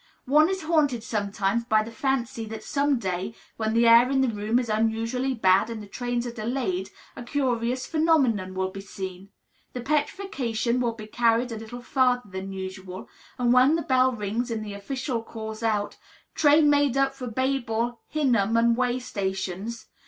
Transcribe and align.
One 0.25 0.49
is 0.49 0.63
haunted 0.63 1.03
sometimes 1.03 1.63
by 1.63 1.83
the 1.83 1.91
fancy 1.91 2.45
that 2.47 2.63
some 2.63 2.97
day, 2.97 3.35
when 3.57 3.75
the 3.75 3.85
air 3.87 4.09
in 4.09 4.21
the 4.21 4.29
room 4.29 4.57
is 4.57 4.67
unusually 4.67 5.35
bad 5.35 5.69
and 5.69 5.79
the 5.79 5.85
trains 5.85 6.25
are 6.25 6.31
delayed, 6.31 6.89
a 7.15 7.21
curious 7.21 7.85
phenomenon 7.85 8.55
will 8.55 8.71
be 8.71 8.81
seen. 8.81 9.29
The 9.73 9.81
petrifaction 9.81 10.79
will 10.81 10.93
be 10.93 11.05
carried 11.05 11.51
a 11.51 11.55
little 11.59 11.83
farther 11.83 12.31
than 12.31 12.51
usual, 12.51 13.09
and, 13.37 13.53
when 13.53 13.75
the 13.75 13.83
bell 13.83 14.11
rings 14.11 14.49
and 14.49 14.65
the 14.65 14.73
official 14.73 15.21
calls 15.21 15.61
out, 15.61 15.97
"Train 16.33 16.67
made 16.67 16.97
up 16.97 17.13
for 17.13 17.27
Babel, 17.27 17.99
Hinnom, 18.09 18.57
and 18.57 18.75
way 18.75 18.97
stations?" 18.97 19.85